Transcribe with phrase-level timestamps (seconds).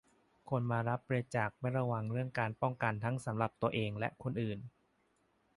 [0.49, 4.59] คนมารับบริจาคไม่ระวังเรื่องการป้องกันทั้งสำหรับตัวเองและคนอื่น